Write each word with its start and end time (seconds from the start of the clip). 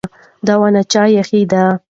دا 0.47 0.53
ونې 0.59 0.83
چا 0.91 1.01
ایښې 1.13 1.41
دي؟ 1.51 1.63